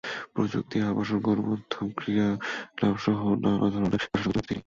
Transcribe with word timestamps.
প্রযুক্তি, 0.33 0.77
আবাসন, 0.81 1.17
গণমাধ্যম, 1.19 1.87
ক্রীড়া 1.97 2.27
ক্লাবসহ 2.75 3.19
নানা 3.43 3.67
ধরনের 3.73 3.91
ব্যবসার 3.91 4.11
সঙ্গে 4.15 4.25
জড়িত 4.27 4.47
তিনি। 4.47 4.59